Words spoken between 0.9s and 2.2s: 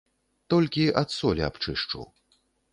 ад солі абчышчу.